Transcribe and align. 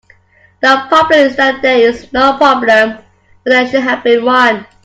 The 0.63 0.85
problem 0.87 1.19
is 1.19 1.35
that 1.35 1.61
there 1.61 1.77
is 1.77 2.11
no 2.11 2.35
problem 2.37 2.93
when 2.97 3.03
there 3.45 3.67
should 3.69 3.81
have 3.83 4.03
been 4.03 4.25
one. 4.25 4.65